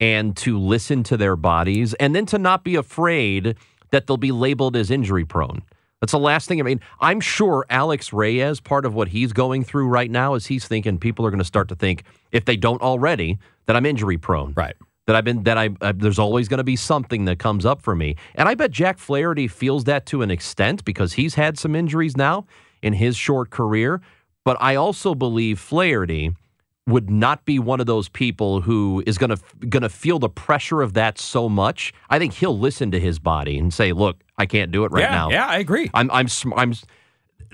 [0.00, 3.56] and to listen to their bodies and then to not be afraid
[3.90, 5.62] that they'll be labeled as injury prone.
[6.00, 6.60] That's the last thing.
[6.60, 10.46] I mean, I'm sure Alex Reyes, part of what he's going through right now is
[10.46, 13.84] he's thinking people are going to start to think, if they don't already, that I'm
[13.84, 14.54] injury prone.
[14.56, 14.74] Right.
[15.06, 17.82] That I've been that I uh, there's always going to be something that comes up
[17.82, 21.58] for me, and I bet Jack Flaherty feels that to an extent because he's had
[21.58, 22.46] some injuries now
[22.80, 24.00] in his short career.
[24.44, 26.32] But I also believe Flaherty
[26.86, 29.38] would not be one of those people who is going to
[29.68, 31.92] going to feel the pressure of that so much.
[32.08, 35.02] I think he'll listen to his body and say, "Look, I can't do it right
[35.02, 35.90] yeah, now." Yeah, I agree.
[35.94, 36.74] I'm I'm sm- I'm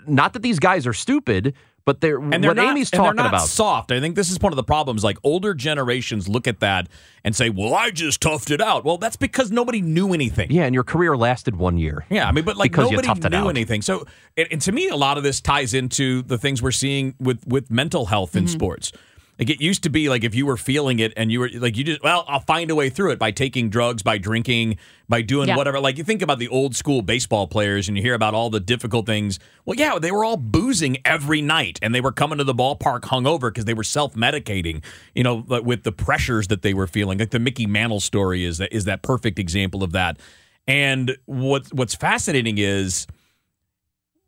[0.07, 3.07] not that these guys are stupid, but they're, and they're what not, Amy's and they're
[3.07, 3.49] talking not about.
[3.49, 3.91] soft.
[3.93, 5.03] I think this is one of the problems.
[5.05, 6.89] Like older generations look at that
[7.25, 10.51] and say, "Well, I just toughed it out." Well, that's because nobody knew anything.
[10.51, 12.07] Yeah, and your career lasted one year.
[12.09, 13.49] Yeah, I mean, but like Because nobody knew out.
[13.51, 13.83] anything.
[13.83, 17.15] So, and, and to me, a lot of this ties into the things we're seeing
[17.19, 18.53] with with mental health in Mm-hmm.
[18.53, 18.93] sports.
[19.39, 21.77] Like it used to be, like if you were feeling it and you were like
[21.77, 25.21] you just well, I'll find a way through it by taking drugs, by drinking, by
[25.21, 25.57] doing Yeah.
[25.57, 25.79] whatever.
[25.79, 28.61] Like you think about the old school baseball players and you hear about all the
[28.61, 29.39] difficult things.
[29.67, 33.03] Well, yeah, they were all boozing every night and they were coming to the ballpark
[33.03, 34.83] hungover because they were self medicating.
[35.15, 37.19] You know, like, with the pressures that they were feeling.
[37.19, 40.19] Like the Mickey Mantle story is that is that perfect example of that.
[40.67, 43.07] And what what's fascinating is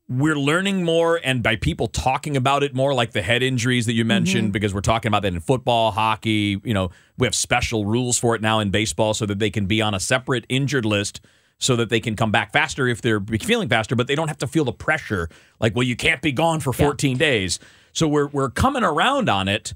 [0.09, 3.93] we're learning more and by people talking about it more like the head injuries that
[3.93, 4.09] you mm-hmm.
[4.09, 8.19] mentioned because we're talking about that in football hockey you know we have special rules
[8.19, 11.21] for it now in baseball so that they can be on a separate injured list
[11.59, 14.39] so that they can come back faster if they're feeling faster but they don't have
[14.39, 15.29] to feel the pressure.
[15.61, 17.59] Like well you can't be gone for 14 days.
[17.93, 19.75] So we're we're coming around on it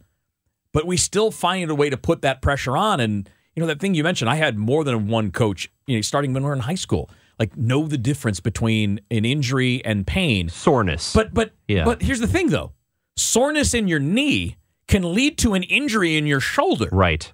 [0.73, 3.01] but we still find a way to put that pressure on.
[3.01, 6.03] And you know that thing you mentioned i had more than one coach you know
[6.03, 7.11] starting when we were in high school
[7.42, 11.12] like know the difference between an injury and pain Soreness.
[11.12, 11.85] but but Yeah.
[11.85, 12.70] but here's the thing though.
[13.16, 16.88] Soreness in your knee can lead to an injury in your shoulder.
[16.92, 17.33] right.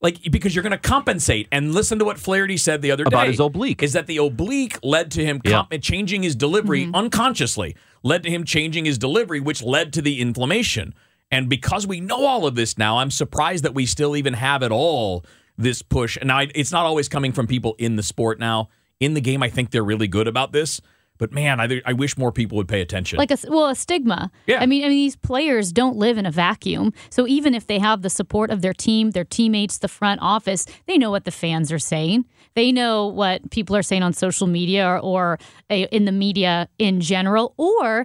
[0.00, 1.46] Like because you're going to compensate.
[1.52, 3.16] And listen to what Flaherty said the other About day.
[3.16, 3.82] About his oblique.
[3.82, 5.64] Is that the oblique led to him Yeah.
[5.80, 6.94] changing his delivery mm-hmm.
[6.94, 10.94] unconsciously, led to him changing his delivery, which led to the inflammation.
[11.30, 14.62] And because we know all of this now, I'm surprised that we still even have
[14.62, 15.24] at all
[15.58, 16.16] this push.
[16.16, 18.70] And now I, it's not always coming from people in the sport now.
[19.02, 20.80] In the game, I think they're really good about this.
[21.18, 23.16] But man, I, I wish more people would pay attention.
[23.18, 24.30] like a well a stigma.
[24.46, 24.60] Yeah.
[24.60, 26.92] I mean, I mean these players don't live in a vacuum.
[27.10, 30.66] So even if they have the support of their team, their teammates, the front office,
[30.86, 32.24] they know what the fans are saying.
[32.54, 35.38] They know what people are saying on social media or, or
[35.70, 37.54] uh, in the media in general.
[37.56, 38.04] Or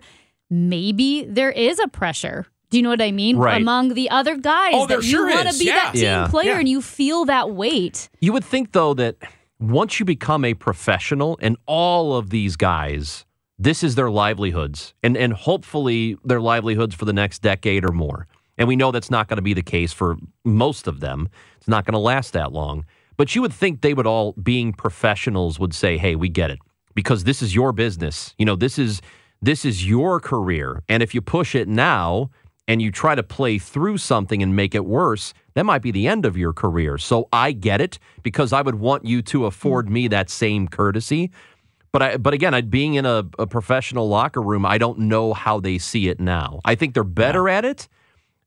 [0.49, 2.45] maybe there is a pressure.
[2.69, 3.38] Do you know what I mean?
[3.38, 3.62] Right.
[3.62, 5.73] Among the other guys Oh, there that sure you want to be Yeah.
[5.75, 6.27] that team Yeah.
[6.27, 6.60] player Yeah.
[6.60, 8.10] and you feel that weight.
[8.19, 9.15] You would think though that
[9.60, 13.26] once you become a professional and all of these guys,
[13.58, 18.28] this is their livelihoods and and hopefully their livelihoods for the next decade or more.
[18.58, 21.30] And we know that's not going to be the case for most of them.
[21.58, 22.86] It's not going to last that long.
[23.15, 26.60] But you would think they would all being professionals would say, "Hey, we get it."
[26.93, 28.36] Because this is your business.
[28.38, 29.02] You know, this is
[29.41, 30.84] this is your career.
[30.88, 32.30] And if you push it now
[32.67, 36.08] and you try to play through something and make it worse, that might be the
[36.08, 36.97] end of your career.
[36.97, 39.91] So I get it because I would want you to afford mm.
[39.91, 41.32] me that same courtesy.
[41.93, 45.34] But I, but again, I, being in a, a professional locker room, I don't know
[45.34, 46.60] how they see it now.
[46.65, 47.88] I think they're better at it,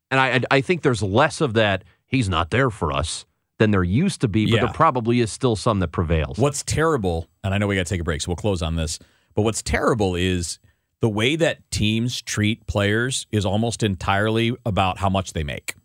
[0.09, 1.83] and I I I think there's less of that.
[2.05, 3.25] He's not there for us
[3.57, 4.65] than there used to be, but Yeah.
[4.65, 6.37] there probably is still some that prevails.
[6.37, 8.75] What's terrible, and I know we got to take a break, so we'll close on
[8.75, 8.99] this.
[9.33, 10.59] But what's terrible is
[11.01, 15.75] the way that teams treat players is almost entirely about how much they make.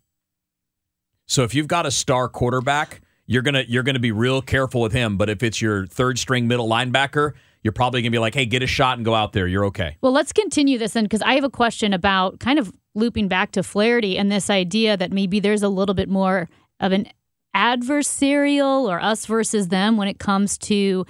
[1.27, 4.93] So if you've got a star quarterback, you're gonna you're gonna be real careful with
[4.93, 5.17] him.
[5.17, 8.63] But if it's your third string middle linebacker, you're probably gonna be like, hey, get
[8.63, 9.49] a shot and go out there.
[9.49, 9.97] You're okay.
[10.01, 13.53] Well, let's continue this then because I have a question about kind of looping back
[13.53, 16.49] to Flaherty and this idea that maybe there's a little bit more
[16.79, 17.09] of an
[17.57, 21.07] adversarial or us versus them when it comes to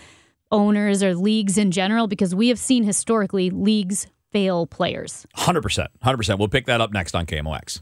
[0.50, 5.26] owners or leagues in general because we have seen historically leagues fail players.
[5.34, 6.38] Hundred percent, hundred percent.
[6.38, 7.80] We'll pick that up next on KMOX.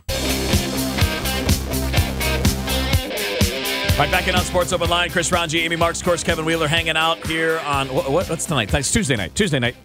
[3.96, 6.66] Right back in on Sports Open Line, Chris Rongey, Amy Marks, of course, Kevin Wheeler
[6.66, 8.74] hanging out here on what, what, what's tonight?
[8.74, 9.37] It's Tuesday night.
[9.37, 9.77] Tuesday night.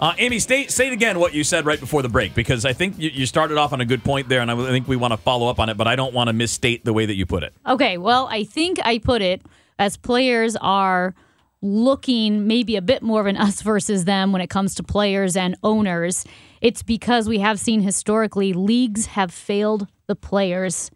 [0.00, 2.72] Uh, Amy, stay, say it again what you said right before the break because I
[2.72, 5.12] think you, you started off on a good point there, and I think we want
[5.12, 7.24] to follow up on it, but I don't want to misstate the way that you
[7.24, 7.54] put it.
[7.64, 9.42] Okay, well, I think I put it
[9.78, 11.14] as players are
[11.62, 15.36] looking maybe a bit more of an us versus them when it comes to players
[15.36, 16.24] and owners.
[16.60, 20.90] It's because we have seen historically leagues have failed the players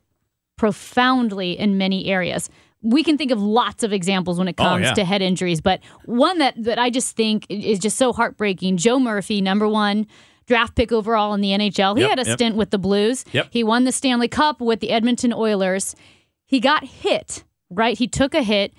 [0.56, 2.48] profoundly in many areas.
[2.82, 4.94] We can think of lots of examples when it Oh, comes yeah.
[4.94, 8.98] to head injuries, but one that, that I just think is just so heartbreaking Joe
[8.98, 10.06] Murphy, number one
[10.46, 11.96] draft pick overall in the NHL.
[11.96, 12.38] He Yep, had a yep.
[12.38, 13.24] stint with the Blues.
[13.32, 13.48] Yep.
[13.50, 15.96] He won the Stanley Cup with the Edmonton Oilers.
[16.44, 17.98] He got hit, right?
[17.98, 18.72] He took a hit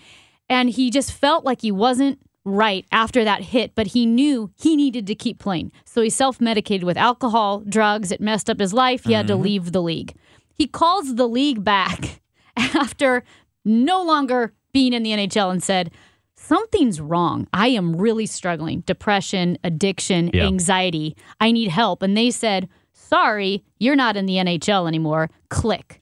[0.49, 4.75] and he just felt like he wasn't right after that hit, but he knew he
[4.75, 5.71] needed to keep playing.
[5.86, 8.12] So he self medicated with alcohol, drugs.
[8.12, 9.03] It messed up his life.
[9.03, 9.43] He had to mm-hmm.
[9.43, 10.15] leave the league.
[10.53, 12.21] He calls the league back
[12.57, 13.23] after
[13.65, 15.91] no longer being in the NHL and said,
[16.36, 17.47] Something's wrong.
[17.51, 18.81] I am really struggling.
[18.81, 20.45] Depression, addiction, Yeah.
[20.45, 21.17] anxiety.
[21.41, 22.01] I need help.
[22.01, 25.29] And they said, Sorry, you're not in the NHL anymore.
[25.49, 26.01] Click.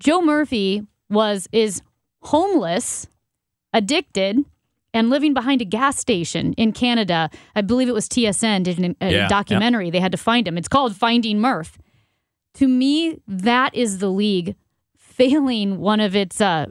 [0.00, 1.80] Joe Murphy was is
[2.22, 3.08] homeless,
[3.76, 4.44] addicted,
[4.94, 7.28] and living behind a gas station in Canada.
[7.54, 9.90] I believe it was TSN did an- a Yeah, documentary.
[9.90, 10.56] They had to find him.
[10.56, 11.76] It's called Finding Murph.
[12.54, 14.56] To me, that is the league
[14.96, 16.66] failing one of its uh,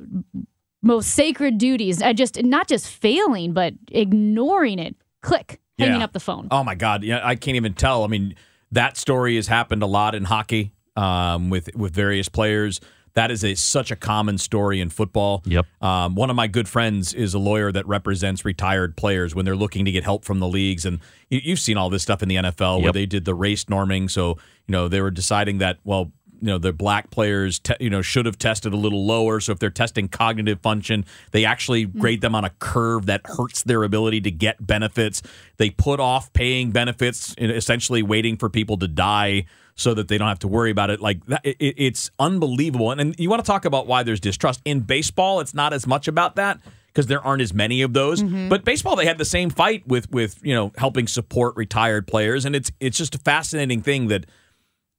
[0.81, 2.01] most sacred duties.
[2.01, 4.95] I just not just failing, but ignoring it.
[5.21, 6.03] Click, hanging Yeah.
[6.05, 6.47] up the phone.
[6.51, 7.03] Oh my God!
[7.03, 8.03] Yeah, I can't even tell.
[8.03, 8.35] I mean,
[8.71, 12.79] that story has happened a lot in hockey um, with with various players.
[13.15, 15.41] That is a such a common story in football.
[15.45, 15.65] Yep.
[15.82, 19.56] Um, one of my good friends is a lawyer that represents retired players when they're
[19.56, 20.99] looking to get help from the leagues, and
[21.30, 24.12] you, you've seen all this stuff in the NFL where they did the race norming.
[24.12, 26.12] So you know they were deciding that well.
[26.41, 29.39] You know the black players, te- you know, should have tested a little lower.
[29.39, 31.97] So if they're testing cognitive function, they actually mm.
[31.99, 35.21] grade them on a curve that hurts their ability to get benefits.
[35.57, 39.45] They put off paying benefits, essentially waiting for people to die
[39.75, 41.01] so that they don't have to worry about it.
[41.01, 42.91] Like that, it, it's unbelievable.
[42.91, 45.41] And, and you want to talk about why there's distrust in baseball?
[45.41, 48.23] It's not as much about that because there aren't as many of those.
[48.23, 48.47] Mm-hmm.
[48.47, 52.45] But baseball, they had the same fight with with you know helping support retired players,
[52.45, 54.25] and it's it's just a fascinating thing that.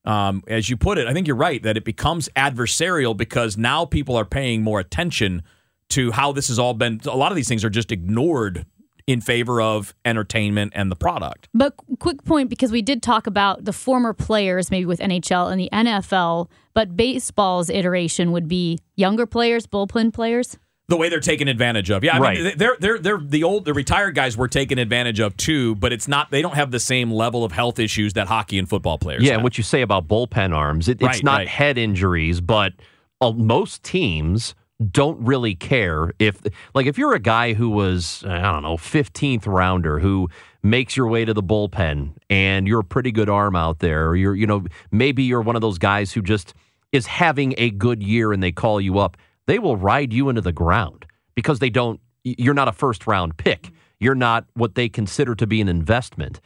[0.06, 3.84] Um, as you put it, I think you're right that it becomes adversarial because now
[3.84, 5.42] people are paying more attention
[5.90, 7.00] to how this has all been.
[7.06, 8.66] A lot of these things are just ignored
[9.06, 11.48] in favor of entertainment and the product.
[11.54, 15.60] But quick point because we did talk about the former players, maybe with NHL and
[15.60, 20.58] the NFL, but baseball's iteration would be younger players, bullpen players.
[20.88, 22.04] The way they're taken advantage of.
[22.04, 22.40] Yeah, I Right.
[22.42, 25.92] mean, they're they're they're the old the retired guys were taken advantage of too, but
[25.92, 28.98] it's not they don't have the same level of health issues that hockey and football
[28.98, 29.22] players.
[29.22, 29.42] Yeah, have.
[29.42, 31.48] what you say about bullpen arms, it, Right, it's not right.
[31.48, 32.72] head injuries, but
[33.20, 34.54] uh, most teams
[34.92, 36.38] don't really care if,
[36.74, 40.28] like, if you're a guy who was, I don't know, 15th rounder who
[40.62, 44.16] makes your way to the bullpen and you're a pretty good arm out there, or
[44.16, 46.52] you're, you know, maybe you're one of those guys who just
[46.92, 49.16] is having a good year and they call you up,
[49.46, 53.36] they will ride you into the ground because they don't, you're not a first round
[53.36, 53.62] pick.
[53.62, 53.74] Mm-hmm.
[54.00, 56.40] You're not what they consider to be an investment.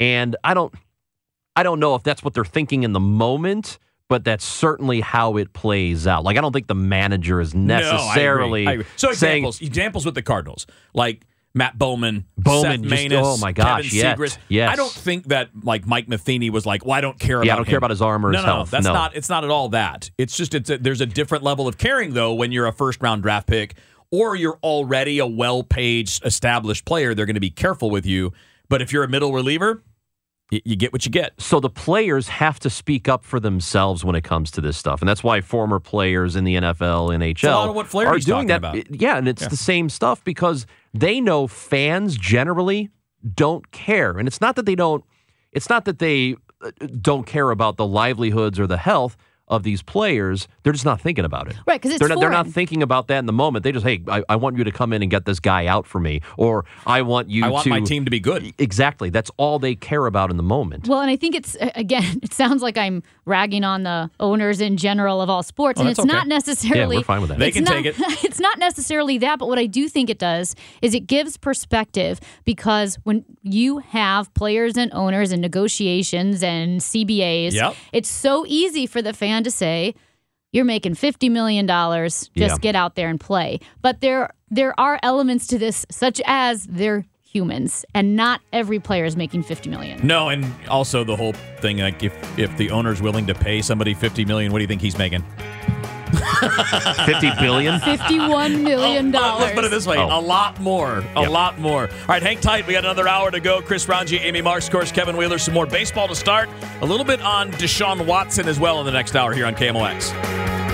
[0.00, 0.74] And I don't,
[1.54, 5.36] I don't know if that's what they're thinking in the moment, but that's certainly how
[5.36, 6.24] it plays out.
[6.24, 7.90] Like I don't think the manager is No, I agree.
[7.90, 8.84] necessarily I agree.
[8.96, 11.26] So saying examples examples with the Cardinals like.
[11.56, 14.38] Matt Bowman, Bowman Seth Maness, oh my gosh, Kevin Siegrist.
[14.48, 14.70] yes.
[14.70, 17.54] I don't think that like Mike Matheny was like, well, I don't care Yeah, I
[17.54, 18.70] about don't care about his arm or no, his no, health.
[18.70, 18.92] That's No.
[18.92, 19.16] not.
[19.16, 20.10] It's not at all that.
[20.18, 23.02] It's just it's a, there's a different level of caring though when you're a first
[23.02, 23.74] round draft pick
[24.12, 27.14] or you're already a well paid established player.
[27.14, 28.32] They're going to be careful with you.
[28.68, 29.82] But if you're a middle reliever,
[30.50, 31.40] you get what you get.
[31.40, 35.00] So the players have to speak up for themselves when it comes to this stuff,
[35.02, 38.46] and that's why former players in the NFL, NHL, lot of what are doing talking
[38.48, 38.58] that.
[38.58, 39.00] about.
[39.00, 42.90] Yeah, and it's the same stuff because they know fans generally
[43.34, 45.04] don't care, and it's not that they don't.
[45.52, 49.16] It's not that they uh, don't care about the livelihoods or the health
[49.48, 50.48] of these players.
[50.62, 51.56] They're just not thinking about it.
[51.66, 53.62] Right, 'cause it's they're not, they're not thinking about that in the moment.
[53.62, 55.86] They just, hey, I, I want you to come in and get this guy out
[55.86, 57.70] for me, or I want you I want to.
[57.70, 58.52] my team to be good.
[58.58, 59.08] Exactly.
[59.10, 60.88] That's all they care about in the moment.
[60.88, 64.76] Well, and I think it's again, it sounds like I'm ragging on the owners in
[64.76, 66.06] general of all sports, Oh, and it's okay.
[66.08, 66.96] not necessarily.
[66.96, 67.38] Yeah, we're fine with that.
[67.38, 67.96] They can not- take it.
[68.26, 72.18] It's not necessarily that, but what I do think it does is it gives perspective
[72.44, 77.74] because when you have players and owners and negotiations and CBAs, Yep.
[77.92, 79.12] it's so easy for the
[79.44, 79.94] to say.
[80.52, 82.30] You're making fifty million dollars.
[82.36, 82.58] Just Yeah.
[82.58, 83.60] get out there and play.
[83.82, 89.04] But there, there are elements to this, such as they're humans, and not every player
[89.04, 90.06] is making fifty million.
[90.06, 93.92] No, and also the whole thing like if if the owner's willing to pay somebody
[93.92, 95.22] fifty million, what do you think he's making?
[97.06, 97.80] Fifty billion.
[97.80, 99.40] Fifty-one million Uh, dollars.
[99.42, 100.18] let's put it this way: Oh.
[100.18, 101.30] a lot more, a Yep.
[101.30, 101.82] lot more.
[101.84, 102.66] All right, hang tight.
[102.66, 103.60] We got another hour to go.
[103.60, 105.38] Chris Rongey, Amy Marks, of course, Kevin Wheeler.
[105.38, 106.48] Some more baseball to start.
[106.80, 110.65] A little bit on Deshaun Watson as well in the next hour here on KMOX.